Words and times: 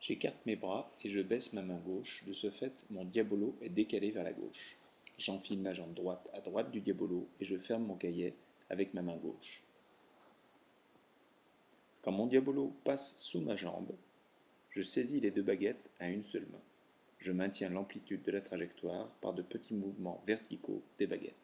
J'écarte 0.00 0.44
mes 0.46 0.56
bras 0.56 0.90
et 1.02 1.10
je 1.10 1.20
baisse 1.20 1.52
ma 1.52 1.62
main 1.62 1.78
gauche, 1.78 2.24
de 2.26 2.32
ce 2.32 2.50
fait 2.50 2.72
mon 2.90 3.04
diabolo 3.04 3.56
est 3.62 3.68
décalé 3.68 4.10
vers 4.10 4.24
la 4.24 4.32
gauche. 4.32 4.76
J'enfile 5.18 5.60
ma 5.60 5.72
jambe 5.72 5.94
droite 5.94 6.28
à 6.34 6.40
droite 6.40 6.70
du 6.70 6.80
diabolo 6.80 7.26
et 7.40 7.44
je 7.44 7.56
ferme 7.56 7.84
mon 7.84 7.96
cahier 7.96 8.34
avec 8.68 8.92
ma 8.94 9.02
main 9.02 9.16
gauche. 9.16 9.62
Quand 12.02 12.12
mon 12.12 12.26
diabolo 12.26 12.72
passe 12.84 13.16
sous 13.18 13.40
ma 13.40 13.56
jambe, 13.56 13.92
je 14.70 14.82
saisis 14.82 15.20
les 15.20 15.30
deux 15.30 15.42
baguettes 15.42 15.90
à 15.98 16.08
une 16.08 16.22
seule 16.22 16.46
main. 16.52 16.60
Je 17.18 17.32
maintiens 17.32 17.70
l'amplitude 17.70 18.22
de 18.22 18.30
la 18.30 18.42
trajectoire 18.42 19.08
par 19.22 19.32
de 19.32 19.42
petits 19.42 19.74
mouvements 19.74 20.22
verticaux 20.26 20.82
des 20.98 21.06
baguettes. 21.06 21.34